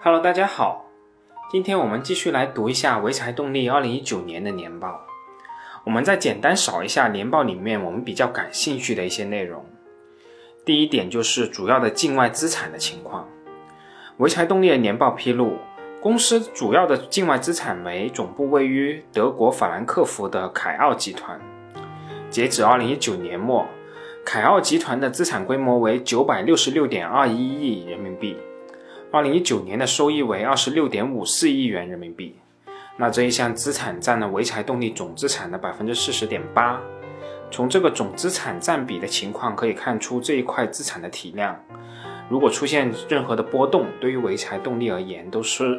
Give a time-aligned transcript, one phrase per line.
[0.00, 0.84] Hello，大家好，
[1.50, 5.04] 今天我们继续来读一下潍柴动力2019年的年报。
[5.82, 9.66] 我们再简单扫一下年报里面我们比较感兴趣的一些内容。
[10.64, 13.26] 第一点就是主要的境外资产的情况。
[14.16, 15.58] 潍柴动力的年报披露，
[16.00, 21.40] 公司主要的境外资产为总部位于德国法兰克福的凯奥集团。
[22.30, 23.66] 截止2019年末，
[24.24, 28.36] 凯奥集团的资产规模为966.21亿人民币。
[29.10, 32.36] 二零一九年的收益为二十六点五四亿元人民币，
[32.98, 36.78] 那这一项资产占了潍柴动力总资产的百分之四十点八。
[37.50, 41.58] 从这个总资产占比的情况可以看出这一块资产的体量。
[42.28, 45.78] 如果出现任何的波动，对于潍柴动力而言都是；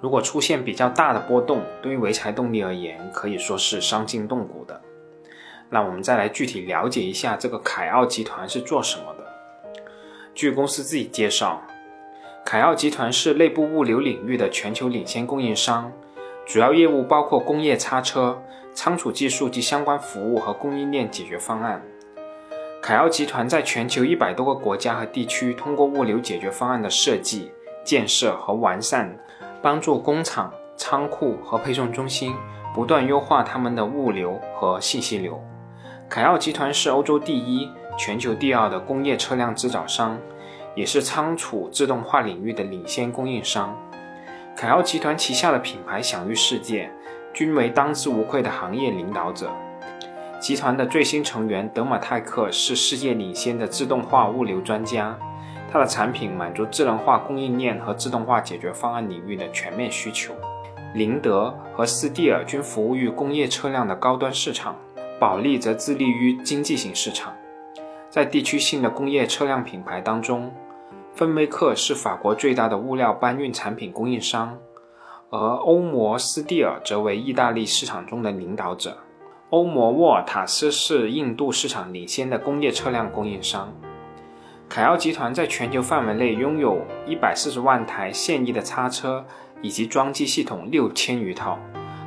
[0.00, 4.80] 如果出现比较大的波动，对于潍柴动力而言可以说是伤筋动骨的。
[5.70, 9.24] 那我们再来具体了解一下这个凯奥集团是做什么的。
[10.36, 11.60] 据公司自己介绍。
[12.44, 15.90] 凯奥集团是内部物流领域的全球领先供应商，
[16.44, 18.38] 主要业务包括工业叉车、
[18.74, 21.82] 仓储技术及相关服务和供应链解决方案。
[22.82, 27.50] 凯奥集团在全球一百多个国家和地区，通过物流解决方案的设计、
[27.82, 29.18] 建设和完善，
[29.62, 32.34] 帮助工厂、仓库和配送中心
[32.74, 35.42] 不断优化他们的物流和信息流。
[36.10, 40.18] 凯奥集团是欧洲第一、全球第二的工业车辆制造商。
[40.74, 43.76] 也是仓储自动化领域的领先供应商。
[44.56, 46.90] 凯奥集团旗下的品牌享誉世界，
[47.32, 49.50] 均为当之无愧的行业领导者。
[50.40, 55.18] 集团的最新成员德马泰克是世界领先的自动化物流专家，
[55.72, 60.34] 它的产品满足智能化供应链和自动化解决方案领域的全面需求。
[60.94, 64.76] 林德和斯蒂尔均服务于工业车辆的高端市场，
[65.18, 67.34] 保利则致力于经济型市场。
[68.10, 70.52] 在地区性的工业车辆品牌当中，
[71.14, 74.58] 芬威克是法国最大的物料搬运产品供应商，
[75.30, 78.98] 而欧摩斯蒂尔则为意大利市场中的领导者。
[79.50, 83.72] 欧摩沃尔塔斯是印度市场领先的工业车辆供应商。
[84.68, 89.24] 凯奥集团在全球范围内拥有一百四十万台现役的叉车
[89.62, 91.56] 以及装机系统六千余套，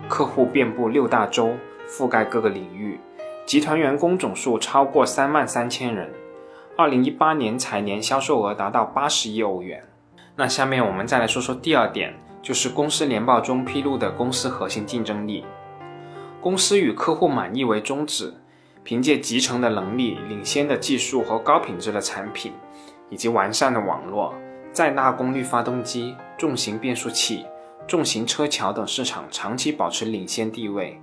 [0.09, 1.53] 客户遍布六大洲，
[1.88, 3.00] 覆盖各个领域，
[3.46, 6.12] 集团员工总数超过三万三千人。
[6.79, 9.83] 二零一八年财年销售额达到八十亿欧元。
[10.35, 15.43] 那下面我们再来说说第二点，就是公司年报中披露的公司核心竞争力。
[16.39, 18.31] 公司以客户满意为宗旨，
[18.83, 22.53] 凭借集成的能力、领先的技术和高品质的产品，
[23.09, 24.35] 以及完善的网络，
[24.71, 27.43] 在大功率发动机、重型变速器、
[27.87, 31.01] 重型车桥等市场长期保持领先地位。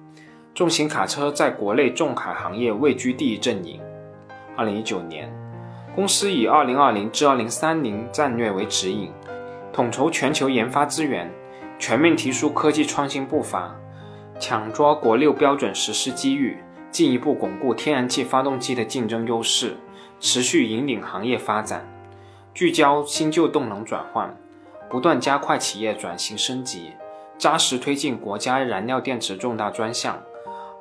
[0.55, 3.81] 重型卡车在国内重卡行业位居第一阵营。
[4.57, 5.29] 二零一九年。
[5.95, 9.13] 公司以二零二零至二零三零战略为指引，
[9.73, 11.31] 统筹全球研发资源，
[11.79, 13.73] 全面提速科技创新步伐，
[14.41, 16.59] 抢抓国六标准实施机遇，
[16.91, 19.77] 进一步巩固天然气发动机的竞争优势，
[20.19, 21.89] 持续引领行业发展，
[22.53, 24.37] 聚焦新旧动能转换，
[24.91, 26.91] 不断加快企业转型升级，
[27.39, 30.21] 扎实推进国家燃料电池重大专项，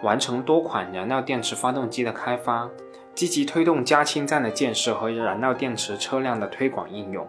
[0.01, 2.68] 完成多款燃料电池发动机的开发。
[3.16, 7.28] 积极推动加氢站的建设和燃料电池车辆的推广应用，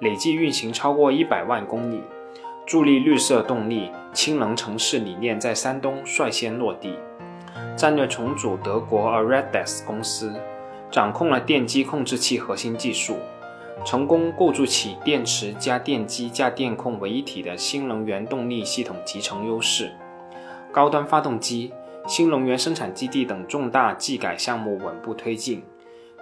[0.00, 2.02] 累计运行超过一百万公里，
[2.66, 6.94] 助力绿色动力、氢能城市理念在山东率先落地。
[7.76, 10.32] 战略重组德国 Aredes 公司，
[10.90, 13.16] 掌控了电机控制器核心技术，
[13.84, 19.92] 成功构筑起电池加电机加电控为一体的新能源动力系统集成优势，
[20.72, 21.72] 高端发动机。
[22.06, 25.62] 新能源生产基地等重大技改项目稳步推进，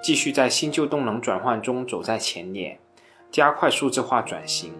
[0.02, 2.78] 继续在新旧动能转换中走在前列，
[3.30, 4.72] 加快数字化转型，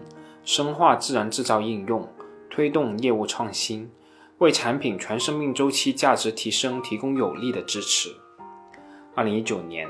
[0.43, 2.07] 深化智能制造应用，
[2.49, 3.89] 推动业务创新，
[4.37, 8.09] 为产品全生命周期价值提升提供有力的支持。
[9.15, 9.87] 二零一九年，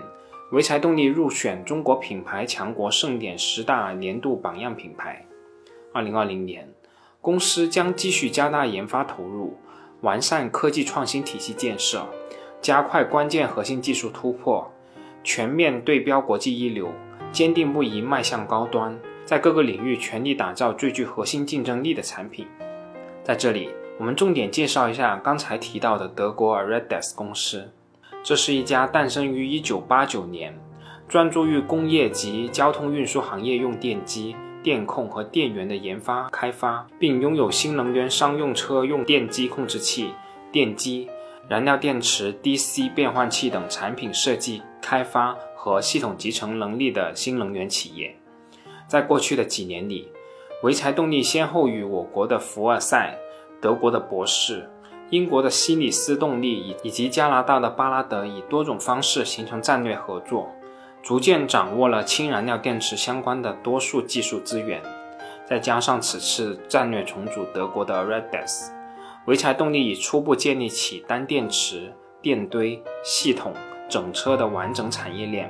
[0.51, 5.25] 潍柴动力入选中国品牌强国盛典十大年度榜样品牌。
[5.93, 6.71] 二零二零年，
[7.19, 9.57] 公司将继续加大研发投入。
[10.01, 12.05] 完善科技创新体系建设，
[12.61, 14.71] 加快关键核心技术突破，
[15.23, 16.91] 全面对标国际一流，
[17.31, 22.47] 坚定不移迈向高端，在各个领域全力打造最具核心竞争力的产品。
[23.23, 27.71] 在这里，我们重点介绍一下刚才提到的德国 Aredes 公司，
[28.23, 30.57] 这是一家诞生于1989年，
[31.07, 34.35] 专注于工业及交通运输行业用电机。
[34.61, 40.11] 电控和电源的研发开发，并拥有新能源商用车用电机控制器、
[40.51, 41.09] 电机、
[41.47, 48.15] 燃料电池、DC 变换器等产品设计、开发和系统集成能力的新能源企业。
[48.87, 50.11] 在过去的几年里，
[50.61, 53.17] 潍柴动力先后与我国的福尔赛、
[53.61, 54.69] 德国的博士、
[55.09, 60.49] 英国的西里斯动力以以及加拿大的巴拉德以多种方式形成战略合作，
[61.01, 64.81] 逐渐掌握了氢燃料电池相关的多数技术资源。
[65.47, 68.71] 再加上此次战略重组德国的 r e d e s
[69.25, 71.91] 潍柴动力已初步建立起单电池、
[72.21, 73.53] 电堆系统、
[73.89, 75.49] 整车的完整产业链，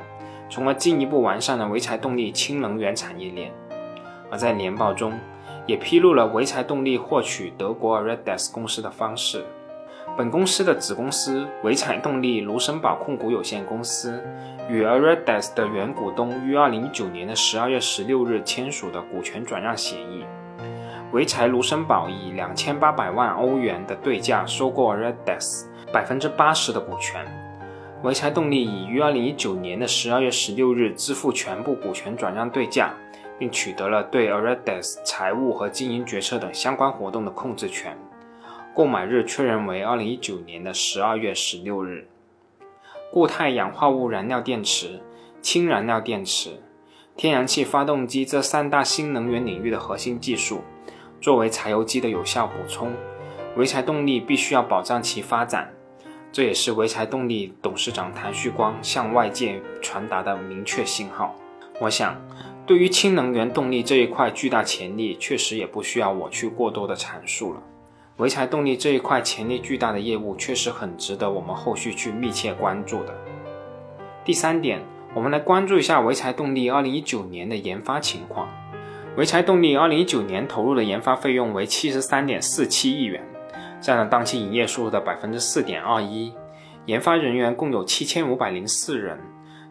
[0.49, 3.51] 从而进一步完善了潍柴动力氢能源产业链。
[4.31, 5.19] 而在年报中，
[5.65, 9.43] 也披露了潍柴动力获取德国 r e d e s 公司的方式。
[10.17, 14.21] 本公司的子公司潍柴动力卢森堡控股有限公司
[14.69, 20.25] 与 a r e d e s 的原股东于2019年的12月16日签署的股权转让协议。
[21.11, 27.25] 潍柴卢森堡以2800万欧元的对价收购 a r e d e s 百分之八十的股权。
[28.03, 32.93] 潍柴动力已于2019年的12月16日支付全部股权转让对价。
[33.39, 37.97] 并取得了对 Aredes 财务和经营决策等相关活动的控制权。
[38.79, 42.07] 购买日确认为二零一九年的十二月十六日。
[43.11, 45.01] 固态氧化物燃料电池、
[45.41, 46.61] 氢燃料电池、
[47.17, 50.61] 天然气发动机这三大新能源领域的核心技术，
[51.19, 52.93] 作为柴油机的有效补充，
[53.57, 55.73] 潍柴动力必须要保障其发展。
[56.31, 61.35] 这也是潍柴动力董事长谭旭光向外界传达的明确信号。
[61.81, 62.15] 我想。
[62.65, 67.59] 对于氢能源动力这一块巨大潜力，确实也不需要我去过多的阐述了。
[68.19, 73.13] 潍柴动力这一块潜力巨大的业务，确实很值得我们后续去密切关注的。
[74.25, 74.81] 第三点，
[75.13, 78.49] 我们来关注一下潍柴动力2019年的研发情况。
[79.15, 83.23] 潍柴动力2019年投入的研发费用为73.47亿元，
[83.79, 86.33] 占了当期营业收入的4.21%，
[86.85, 89.17] 研发人员共有7504人。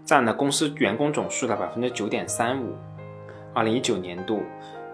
[0.04, 2.74] 占了公司员工总数的百分之九点三五。
[3.52, 4.40] 二零一九年度，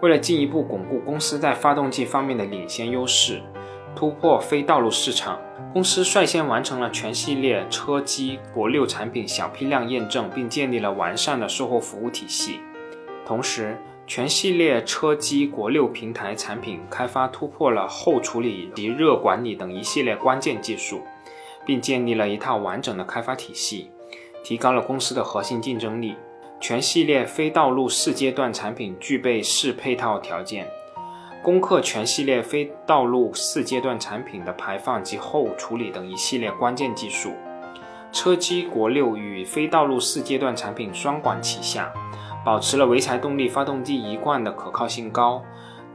[0.05, 3.41] 为了进一步巩固公司在发动机方面的领先优势，
[3.95, 5.39] 突破非道路市场，
[5.73, 12.59] 公司率先完成了全系列车机国六产品小批量验证，并建立了完善的售后服务体系。
[13.25, 13.75] 同时，
[14.05, 21.01] 全系列车机国六平台产品开发突破了后处理及热管理等一系列关键技术，
[21.65, 23.89] 并建立了一套完整的开发体系。
[24.43, 26.15] 提高了公司的核心竞争力。
[26.67, 30.67] 全系列非道路四阶段产品具备适配套条件，
[31.43, 37.33] 攻克全系列非道路四阶段产品的排放及后处理等一系列关键技术。
[38.11, 41.93] 车机国六与非道路四阶段产品双管齐下，
[42.43, 45.43] 保持了潍柴动力发动机一贯的可靠性高、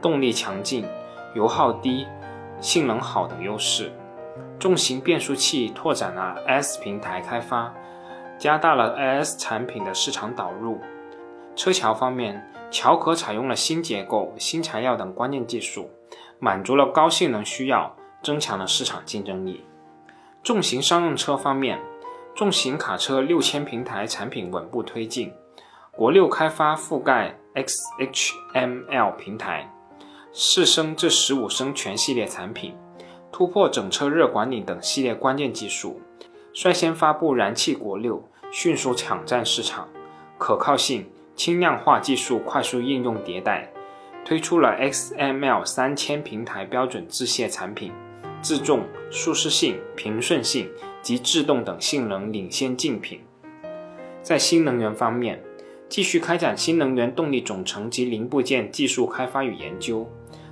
[0.01, 0.85] 动力强劲、
[1.35, 2.07] 油耗低、
[2.61, 3.91] 性能好等优势。
[4.57, 7.73] 重型变速器拓展了 S 平台开发。
[8.41, 10.79] 加大了 IS 产品的市场导入。
[11.55, 15.91] 车桥方面，桥壳采用了新结构、新材料等关键技术，
[16.39, 19.63] 满足了高性能需要，增强了市场竞争力。
[20.41, 21.79] 重型商用车方面，
[22.33, 25.31] 重型卡车六千平台产品稳步推进，
[25.91, 29.71] 国六开发覆盖 XHML 平台，
[30.33, 32.75] 四升至十五升全系列产品，
[33.31, 36.01] 突破整车热管理等系列关键技术，
[36.51, 38.27] 率先发布燃气国六。
[38.53, 39.87] 迅速抢占市场，
[40.37, 43.71] 可靠性、轻量化技术快速应用迭代，
[44.25, 47.93] 推出了 XML 三千平台标准自卸产品，
[48.41, 50.69] 自重、舒适性、平顺性
[51.01, 53.21] 及制动等性能领先竞品。
[54.21, 55.41] 在新能源方面，
[55.87, 60.05] 继续开展新能源动力总成及零部件技术开发与研究，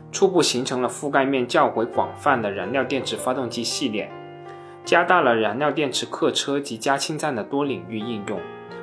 [0.09, 4.09] 初步形成了覆盖面较为广泛的燃料电池发动机系列。
[4.89, 8.41] 加大了燃料电池客车及加氢站的多领域应用，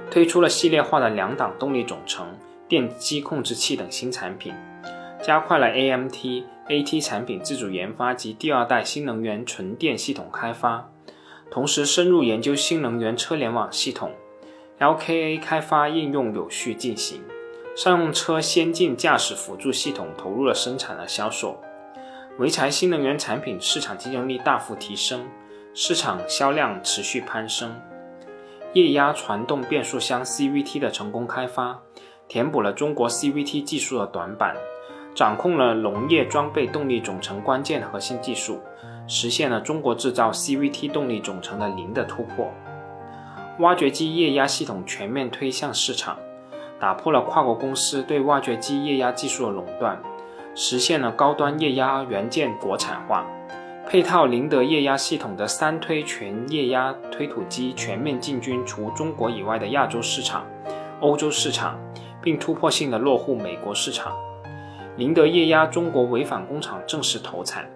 [0.09, 2.25] 推出了系列化的两档动力总成、
[2.69, 4.55] 电机控制器等新产品，
[5.21, 10.89] 加快了 AMT、AT 产品自主研发及第二代新能源纯电系统开发，
[11.51, 14.13] 同时深入研究新能源车联网系统
[14.79, 17.21] ，LKA 开发应用有序进行，
[17.77, 21.61] 商用车先进驾驶辅助系统投入了生产和销售，
[22.39, 25.27] 潍柴新能源产品市场竞争力大幅提升。
[25.79, 27.71] 市场销量持续攀升，
[28.73, 31.79] 液压传动变速箱 CVT 的成功开发，
[32.27, 34.57] 填补了中国 CVT 技术的短板，
[35.15, 38.59] 掌控了农业装备动力总成关键核心技术，
[39.07, 42.51] 实现了中国制造 CVT 动力总成的零的突破。
[43.59, 46.17] 挖掘机液压系统全面推向市场，
[46.81, 50.03] 打破了跨国公司对挖掘机液压技术的垄断，
[50.55, 53.27] 实现了高端液压元件国产化。
[53.89, 60.45] 配套宁德液压系统的三推全液压推土机全面进军除中国以外的亚洲市场、
[61.01, 61.79] 欧洲市场，
[62.21, 64.13] 并突破性的落户美国市场。
[64.97, 67.71] 宁德液压中国潍坊工厂正式投产，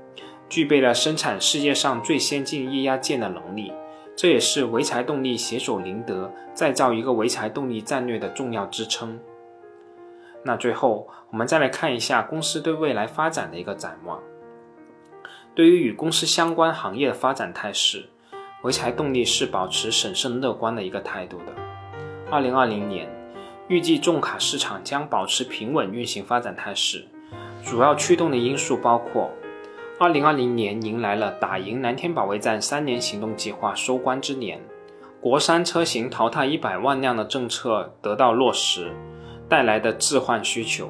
[0.49, 3.73] 具备了生产世界上最先进液压件的能力。
[4.17, 9.17] 这也是潍柴动力携手宁德再造一个潍柴动力战略的重要支撑。
[10.45, 14.21] 那最后，我们再来看一下公司对未来发展的一个展望。
[15.61, 18.09] 对于与公司相关行业的发展态势，
[18.63, 21.53] 潍柴动力是保持审慎乐观的一个态度的。
[22.31, 23.07] 二零二零年，
[23.69, 27.07] 预计重卡市场将保持平稳运行发展态势，
[27.63, 29.29] 主要驱动的因素包括。
[29.99, 34.59] 二零二零年迎来了打赢蓝天保卫战三年行动计划收官之年，
[35.21, 38.91] 国三车型淘汰一百万辆的政策得到落实，
[39.47, 40.89] 带来的置换需求，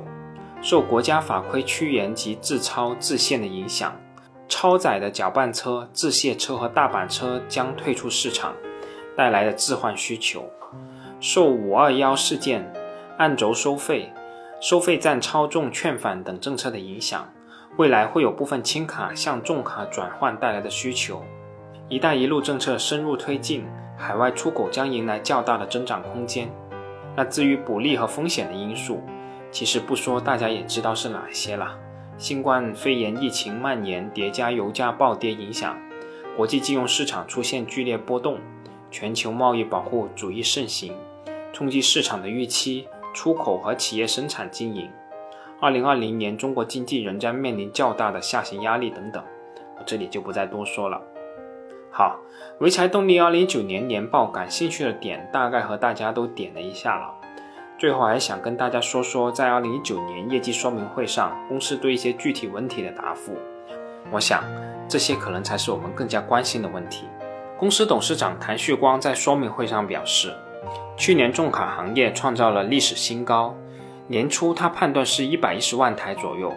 [0.63, 4.01] 受国家法规趋严及自超自限的影响，
[4.51, 8.53] 超载的搅拌车、自卸车和大板车将退出市场，
[9.17, 10.45] 带来的置换需求，
[11.21, 12.71] 受五二幺事件、
[13.17, 14.13] 按轴收费、
[14.61, 17.27] 收费站超重劝返等政策的影响。
[17.77, 21.23] 未来会有部分轻卡向重卡转换带来的需求
[21.89, 23.65] ，“一带一路”政策深入推进，
[23.97, 26.51] 海外出口将迎来较大的增长空间。
[27.17, 29.01] 那至于补利和风险的因素，
[29.53, 31.79] 其实不说大家也知道是哪些了。
[32.21, 35.81] 新冠肺炎疫情蔓延叠加油价暴跌影响，
[36.37, 38.39] 国际金融市场出现剧烈波动，
[38.91, 40.93] 全球贸易保护主义盛行，
[41.51, 44.91] 冲击市场的预期、出口和企业生产经营。
[45.63, 49.25] 二零二零年，中国经济仍将面临较大的下行压力等等，
[49.79, 51.01] 我这里就不再多说了。
[51.91, 52.21] 好，
[52.61, 57.20] 潍柴动力二零一九年年报感兴趣的点大概和大家都点了一下了。
[57.81, 63.35] 最后还想跟大家说说，在二零一九年业绩说明会上，公司对一些具体问题的答复。
[64.11, 64.45] 我想，
[64.87, 67.07] 这些可能才是我们更加关心的问题。
[67.57, 70.31] 公司董事长谭旭光在说明会上表示，
[70.95, 73.57] 去年重卡行业创造了历史新高。
[74.09, 76.53] 年初，他判断是一百一十万台左右，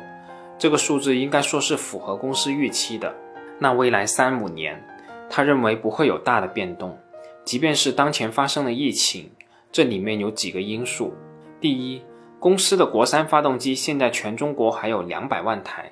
[0.57, 3.15] 这个数字应该说是符合公司预期的。
[3.59, 4.85] 那未来三五年，
[5.29, 6.97] 他认为不会有大的变动。
[7.45, 9.31] 即便是当前发生了疫情，
[9.73, 11.13] 这里面有几个因素：
[11.59, 12.01] 第一，
[12.39, 15.91] 公司的国三发动机现在全中国还有两百万台，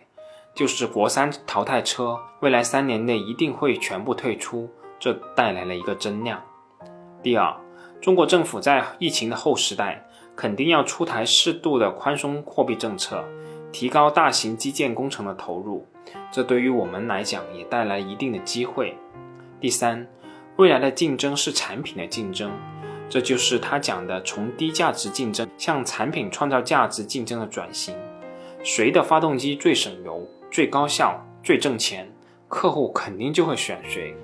[0.55, 4.69] 就是国三淘汰车，未来三年内一定会全部退出，
[4.99, 6.39] 这带来了一个增量。
[7.21, 7.53] 第二，
[7.99, 10.07] 中国政府在疫情的后时代。
[10.33, 13.23] 肯定要出台适度的宽松货币政策，
[13.71, 15.85] 提高大型基建工程的投入，
[16.31, 18.95] 这对于我们来讲也带来一定的机会。
[19.59, 20.07] 第三，
[20.55, 22.49] 未来的竞争是产品的竞争，
[23.11, 27.93] 这就是他讲的从低价值竞争向产品创造价值竞争的转型。
[28.63, 32.09] 谁的发动机最省油、最高效、最挣钱，
[32.47, 34.15] 客户肯定就会选谁。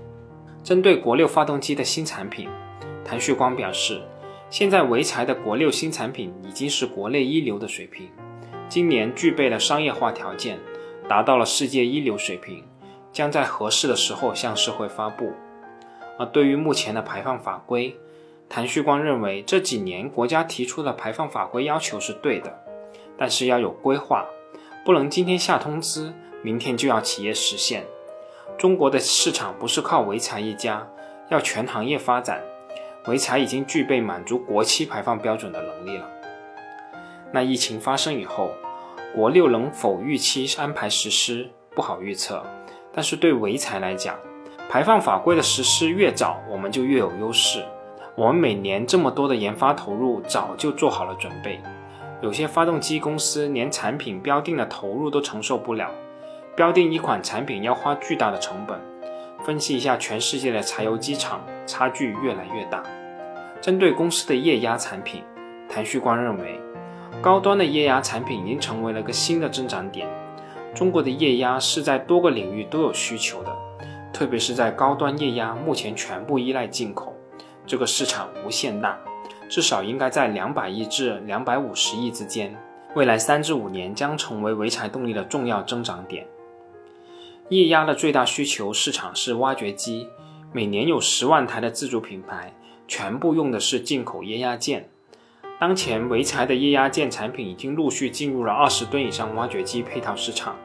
[0.64, 2.48] 针对国六发动机的新产品，
[3.04, 4.02] 谭旭光表示。
[4.50, 8.08] 现在潍柴的国六新产品已经是国内一流的水平，
[8.70, 10.58] 今年具备了商业化条件，
[11.10, 12.64] 达到了世界一流水平，
[13.12, 15.34] 将在合适的时候向社会发布。
[16.18, 17.94] 而对于目前的排放法规，
[18.50, 22.64] 谭旭光认为这几年国家提出的排放法规要求是对的，
[23.18, 24.26] 但是要有规划，
[24.86, 27.86] 不能今天下通知，明天就要企业实现。
[28.58, 30.88] 中国的市场不是靠潍柴一家，
[31.30, 32.42] 要全行业发展。
[33.04, 36.10] 潍柴已经具备满足国七排放标准的能力了。
[37.32, 38.52] 那疫情发生以后，
[39.14, 42.44] 国六能否预期安排实施不好预测。
[42.94, 44.18] 但是对潍柴来讲，
[44.70, 47.64] 排放法规的实施越早，我们就越有优势。
[48.18, 51.62] 我们每年这么多的研发投入，早就做好了准备。
[52.20, 55.92] 有些发动机公司连产品标定的投入都承受不了，
[56.56, 58.80] 标定一款产品要花巨大的成本。
[59.46, 62.82] 分析一下全世界的柴油机厂，差距越来越大。
[63.62, 65.22] 针对公司的液压产品，
[65.70, 66.60] 谭旭光认为，
[67.22, 70.08] 高端的液压产品已经成为了个新的增长点。
[70.74, 73.56] 中国的液压是在多个领域都有需求的，
[74.12, 77.14] 特别是在高端液压，目前全部依赖进口，
[77.68, 78.98] 这个市场无限大，
[79.50, 82.58] 至少应该在两百亿至两百五十亿之间。
[82.96, 86.26] 未来三至五年将成为潍柴动力的重要增长点。
[87.50, 90.08] 液压的最大需求市场是挖掘机，
[90.52, 92.54] 每年有十万台的自主品牌。
[92.88, 94.90] 全部用的是进口液压件。
[95.60, 100.56] 当前潍柴的液压件产品已经陆续进入了二十吨以上挖掘机配套市场。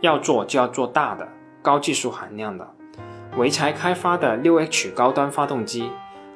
[0.00, 1.26] 要做就要做大的、
[1.60, 2.68] 高技术含量的。
[3.36, 5.90] 潍柴开发的六 H 高端发动机，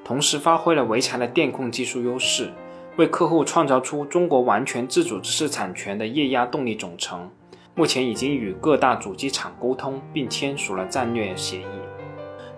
[0.06, 2.52] 同时发挥了潍柴的电控技术优势，
[2.94, 7.28] 为客户创造出中国完全自主知识产权的液压动力总成。
[7.74, 11.66] 目前已经与各大主机厂沟通，并签署了战略协议。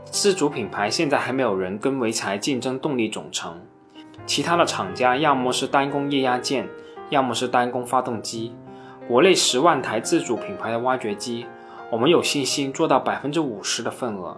[0.05, 3.59] 自主品牌现在还没有人跟潍柴竞争动力总成，
[4.27, 6.69] 其他的厂家要么是单供液压件，
[7.09, 8.55] 要么是单供发动机。
[9.09, 11.47] 国内十万台自主品牌的挖掘机，
[11.91, 14.37] 我们有信心做到百分之五十的份额，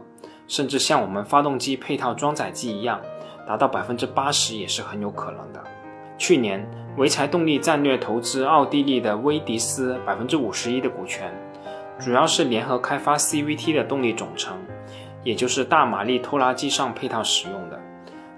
[0.51, 3.01] 甚至像我们发动机配套装载机一样，
[3.47, 5.63] 达到百分之八十也是很有可能的。
[6.19, 11.33] 去年，潍柴动力战略投资奥地利的威迪斯百分之五十一的股权，
[12.01, 14.59] 主要是联合开发 CVT 的动力总成，
[15.23, 17.79] 也就是大马力拖拉机上配套使用的，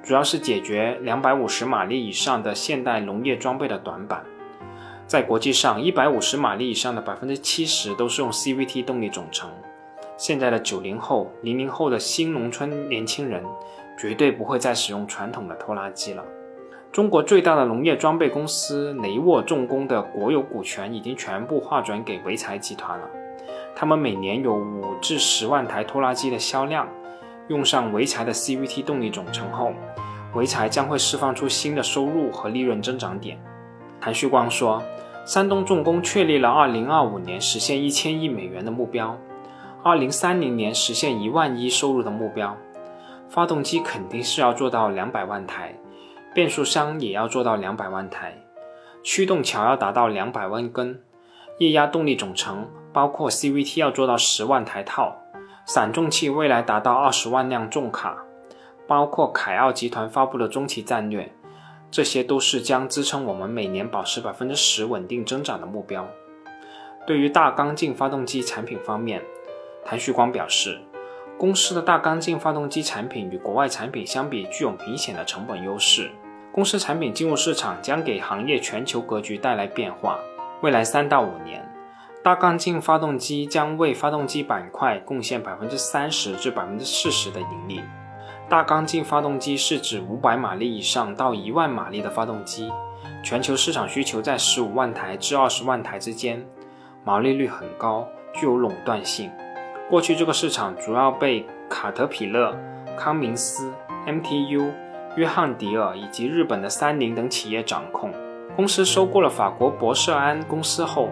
[0.02, 4.23] 主要是解决两百五十马力以上的现代农业装备的短板。
[5.07, 9.50] 在国际上，一百五十马力以上的百分之七十都是用 CVT 动力总成。
[10.16, 13.42] 现在的九零后、零零后的新农村年轻人，
[13.99, 16.25] 绝对不会再使用传统的拖拉机了。
[16.92, 23.09] 中国最大的农业装备公司雷沃重工的国有股权已经全部划转给潍柴集团了。
[23.75, 26.87] 他们每年有五至十万台拖拉机的销量，
[27.49, 29.73] 用上潍柴的 CVT 动力总成后，
[30.35, 33.38] 潍柴将会释放出新的收入和利润增长点。
[34.00, 34.83] 谭旭光说。
[35.25, 39.16] 山东重工确立了2025年实现一千亿美元的目标
[39.84, 42.56] ，2030年实现一万一收入的目标。
[43.28, 45.74] 发动机肯定是要做到两百万台，
[46.34, 48.36] 变速箱也要做到两百万台，
[49.02, 51.00] 驱动桥要达到两百万根，
[51.58, 55.16] 液压动力总成包括 CVT 要做到十万台套，
[55.64, 58.18] 散重器未来达到二十万辆重卡，
[58.86, 61.32] 包括凯奥集团发布的中期战略。
[61.90, 66.06] 这些都是将支撑我们每年保持百分之十稳定增长的目标。
[67.06, 69.22] 对于大缸径发动机产品方面，
[69.84, 70.80] 谭旭光表示，
[71.38, 76.10] 公司的大缸径发动机产品与国外产品相比具有明显的成本优势。
[76.52, 80.18] 公司产品进入市场将给行业全球格局带来变化。
[80.62, 81.66] 未来三到五年，
[82.22, 87.80] 大缸径发动机将为发动机板块贡献百分之三十至百分之四十的盈利。
[88.48, 92.70] 大缸径发动机是指五百马力以上到一万马力的发动机，
[93.24, 96.46] 全球市场需求在十五万台至二十万台之间，
[97.02, 99.30] 毛利率很高，具有垄断性。
[99.92, 102.56] 过去这个市场主要被卡特彼勒、
[102.97, 103.71] 康明斯、
[104.06, 104.73] MTU、
[105.17, 108.10] 约翰迪尔以及日本的三菱等企业掌控。
[108.56, 111.10] 公司收购了法国博瑟安公司后，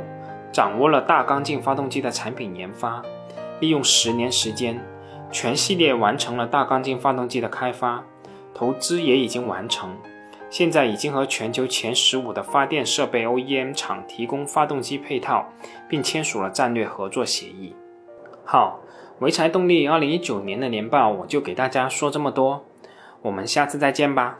[0.50, 3.02] 掌握了大缸径发动机的产品研发，
[3.60, 4.82] 利用十年时间。
[5.30, 8.02] 全系列完成了大缸径发动机的开发，
[8.54, 9.94] 投资也已经完成，
[10.48, 15.52] 现在已经和全球前十五的发电设备 OEM 厂提供发动机配套，
[15.86, 17.76] 并签署了战略合作协议。
[18.52, 18.80] 好，
[19.20, 22.64] 潍柴动力二零一九年的年报我就给大家说这么多，
[23.22, 24.39] 我们下次再见吧。